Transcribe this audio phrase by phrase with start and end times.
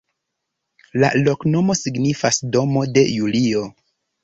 [1.03, 3.65] La loknomo signifas: domo de Julio.